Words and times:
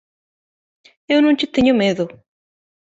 Eu 1.13 1.19
non 1.25 1.37
che 1.39 1.47
teño 1.55 1.73
medo 1.81 2.03